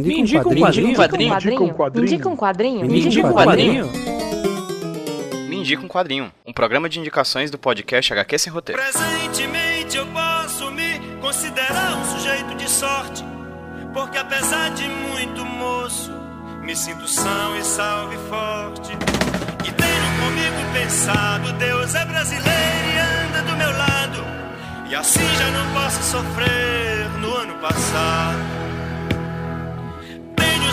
[0.00, 0.86] Me indica um quadrinho.
[0.86, 1.94] Me indica um quadrinho.
[1.94, 2.84] Me indica um quadrinho.
[2.84, 3.90] Me indica um quadrinho.
[5.48, 6.32] Me indica um quadrinho.
[6.44, 8.80] Um programa de indicações do podcast HQ Sem Roteiro.
[8.82, 13.24] Presentemente eu posso me considerar um sujeito de sorte,
[13.92, 16.12] porque apesar de muito moço,
[16.62, 18.92] me sinto são e salve forte.
[19.66, 22.48] E tenho comigo pensado, Deus é brasileiro
[22.94, 24.24] e anda do meu lado,
[24.90, 28.63] e assim já não posso sofrer no ano passado.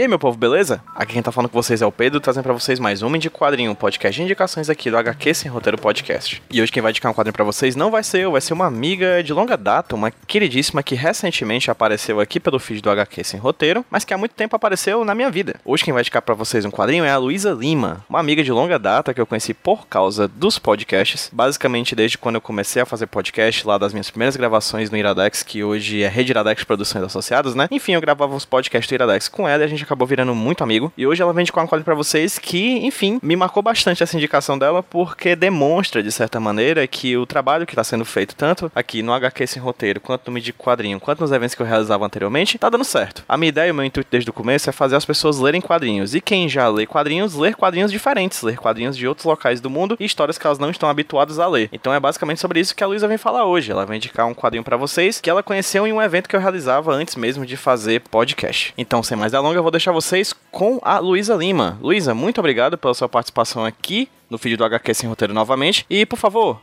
[0.00, 0.82] E aí, meu povo, beleza?
[0.94, 3.28] Aqui quem tá falando com vocês é o Pedro, trazendo pra vocês mais um Indie
[3.28, 6.42] Quadrinho, um podcast de indicações aqui do HQ Sem Roteiro Podcast.
[6.50, 8.54] E hoje quem vai indicar um quadrinho pra vocês não vai ser eu, vai ser
[8.54, 13.24] uma amiga de longa data, uma queridíssima que recentemente apareceu aqui pelo feed do HQ
[13.24, 15.56] Sem Roteiro, mas que há muito tempo apareceu na minha vida.
[15.66, 18.50] Hoje quem vai indicar pra vocês um quadrinho é a Luísa Lima, uma amiga de
[18.50, 22.86] longa data que eu conheci por causa dos podcasts, basicamente desde quando eu comecei a
[22.86, 27.04] fazer podcast lá das minhas primeiras gravações no Iradex, que hoje é Rede Iradex Produções
[27.04, 27.68] Associadas, né?
[27.70, 30.62] Enfim, eu gravava os podcasts do Iradex com ela e a gente acabou virando muito
[30.62, 30.92] amigo.
[30.96, 34.82] E hoje ela um quadrinho pra vocês que, enfim, me marcou bastante essa indicação dela,
[34.82, 39.12] porque demonstra, de certa maneira, que o trabalho que tá sendo feito tanto aqui no
[39.12, 42.68] HQ Sem Roteiro, quanto no Midi Quadrinho, quanto nos eventos que eu realizava anteriormente, tá
[42.68, 43.24] dando certo.
[43.28, 45.60] A minha ideia e o meu intuito desde o começo é fazer as pessoas lerem
[45.60, 46.14] quadrinhos.
[46.14, 49.96] E quem já lê quadrinhos, ler quadrinhos diferentes, ler quadrinhos de outros locais do mundo
[49.98, 51.68] e histórias que elas não estão habituadas a ler.
[51.72, 53.72] Então é basicamente sobre isso que a Luísa vem falar hoje.
[53.72, 56.40] Ela vem indicar um quadrinho pra vocês que ela conheceu em um evento que eu
[56.40, 58.72] realizava antes mesmo de fazer podcast.
[58.76, 61.78] Então, sem mais delongas, eu vou deixar vocês com a Luísa Lima.
[61.80, 65.84] Luísa, muito obrigado pela sua participação aqui no vídeo do HQ Sem Roteiro novamente.
[65.88, 66.60] E, por favor,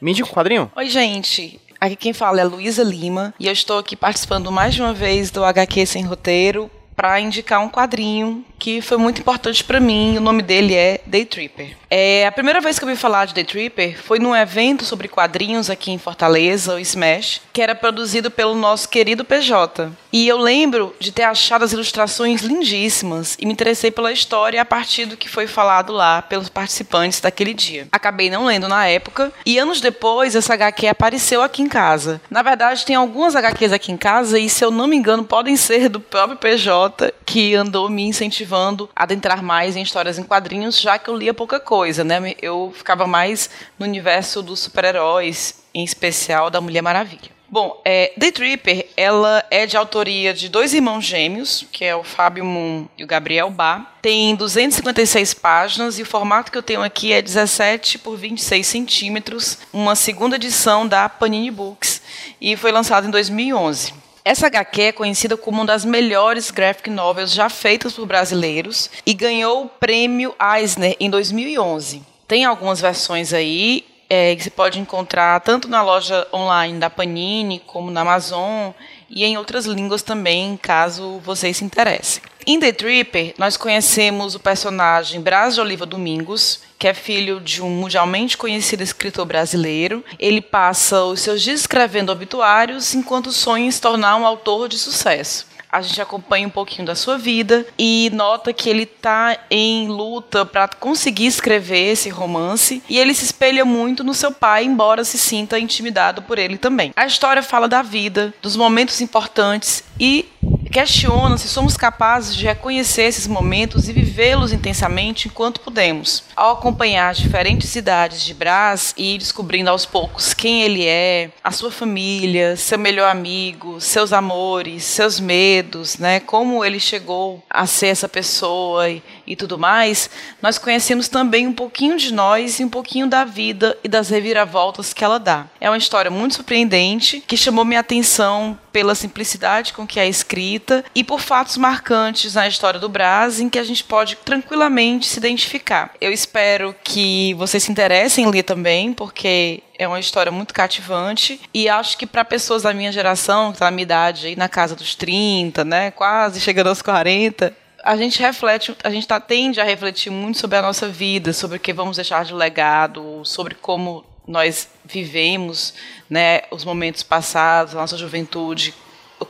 [0.00, 0.70] me indica um quadrinho.
[0.74, 1.60] Oi, gente.
[1.80, 5.44] Aqui quem fala é Luísa Lima e eu estou aqui participando mais uma vez do
[5.44, 10.18] HQ Sem Roteiro para indicar um quadrinho que foi muito importante para mim.
[10.18, 11.76] O nome dele é Day Tripper.
[11.88, 15.08] É, a primeira vez que eu ouvi falar de Day Tripper foi num evento sobre
[15.08, 19.90] quadrinhos aqui em Fortaleza, o Smash, que era produzido pelo nosso querido PJ.
[20.12, 24.64] E eu lembro de ter achado as ilustrações lindíssimas e me interessei pela história a
[24.64, 27.88] partir do que foi falado lá pelos participantes daquele dia.
[27.90, 32.20] Acabei não lendo na época e anos depois essa HQ apareceu aqui em casa.
[32.30, 35.56] Na verdade, tem algumas HQs aqui em casa e, se eu não me engano, podem
[35.56, 40.80] ser do próprio PJ que andou me incentivando a adentrar mais em histórias em quadrinhos,
[40.80, 42.34] já que eu lia pouca coisa, né?
[42.40, 47.40] Eu ficava mais no universo dos super-heróis, em especial da Mulher Maravilha.
[47.52, 52.04] Bom, é, The Tripper, ela é de autoria de dois irmãos gêmeos, que é o
[52.04, 53.92] Fábio Moon e o Gabriel Bá.
[54.00, 59.58] Tem 256 páginas e o formato que eu tenho aqui é 17 por 26 centímetros,
[59.72, 62.00] uma segunda edição da Panini Books
[62.40, 63.94] e foi lançado em 2011.
[64.24, 69.14] Essa HQ é conhecida como uma das melhores graphic novels já feitas por brasileiros e
[69.14, 72.02] ganhou o prêmio Eisner em 2011.
[72.28, 77.62] Tem algumas versões aí é, que você pode encontrar tanto na loja online da Panini
[77.66, 78.72] como na Amazon
[79.08, 82.22] e em outras línguas também, caso vocês se interessem.
[82.50, 87.62] Em The Tripper, nós conhecemos o personagem Brás de Oliva Domingos, que é filho de
[87.62, 90.04] um mundialmente conhecido escritor brasileiro.
[90.18, 94.76] Ele passa os seus dias escrevendo obituários enquanto sonha em se tornar um autor de
[94.76, 99.86] sucesso a gente acompanha um pouquinho da sua vida e nota que ele está em
[99.86, 105.04] luta para conseguir escrever esse romance e ele se espelha muito no seu pai, embora
[105.04, 106.92] se sinta intimidado por ele também.
[106.96, 110.26] A história fala da vida, dos momentos importantes e
[110.70, 116.22] questiona se somos capazes de reconhecer esses momentos e vivê-los intensamente enquanto podemos.
[116.36, 121.30] Ao acompanhar as diferentes idades de Brás e ir descobrindo aos poucos quem ele é,
[121.42, 127.66] a sua família, seu melhor amigo, seus amores, seus medos, né, como ele chegou a
[127.66, 130.08] ser essa pessoa e, e tudo mais,
[130.40, 134.92] nós conhecemos também um pouquinho de nós e um pouquinho da vida e das reviravoltas
[134.92, 135.46] que ela dá.
[135.60, 140.59] É uma história muito surpreendente que chamou minha atenção pela simplicidade com que é escrita
[140.94, 145.18] e por fatos marcantes na história do Brás em que a gente pode tranquilamente se
[145.18, 145.92] identificar.
[146.00, 151.40] Eu espero que vocês se interessem em ler também, porque é uma história muito cativante
[151.54, 154.48] e acho que para pessoas da minha geração, que tá na minha idade, aí na
[154.48, 159.60] casa dos 30, né, quase chegando aos 40, a gente reflete, a gente tá, tende
[159.60, 163.54] a refletir muito sobre a nossa vida, sobre o que vamos deixar de legado, sobre
[163.54, 165.74] como nós vivemos,
[166.08, 168.74] né, os momentos passados, a nossa juventude,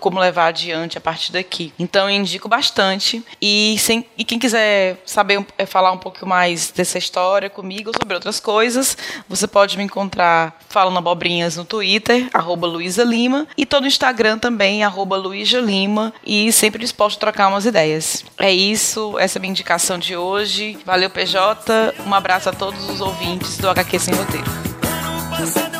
[0.01, 1.73] como levar adiante a partir daqui.
[1.79, 3.25] Então eu indico bastante.
[3.41, 8.15] E, sem, e quem quiser saber é, falar um pouco mais dessa história comigo, sobre
[8.15, 8.97] outras coisas,
[9.29, 14.39] você pode me encontrar falando abobrinhas no Twitter, arroba Luísa Lima, e todo o Instagram
[14.39, 18.25] também, arroba Luísa Lima, e sempre disposto a trocar umas ideias.
[18.39, 20.79] É isso, essa é a minha indicação de hoje.
[20.85, 21.95] Valeu, PJ.
[22.07, 25.80] Um abraço a todos os ouvintes do HQ Sem Roteiro.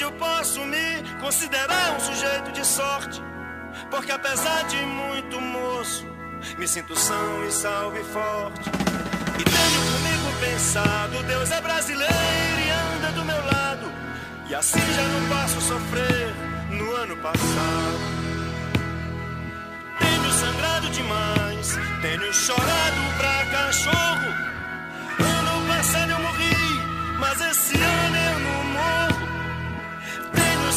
[0.00, 3.22] Eu posso me considerar um sujeito de sorte,
[3.88, 6.04] porque apesar de muito moço,
[6.58, 8.68] me sinto são e salvo e forte.
[9.38, 13.92] E tenho comigo pensado, Deus é brasileiro e anda do meu lado,
[14.50, 16.34] e assim já não passo sofrer
[16.70, 18.00] no ano passado.
[20.00, 24.34] Tenho sangrado demais, tenho chorado pra cachorro.
[25.20, 28.21] Ano passado eu morri, mas esse ano.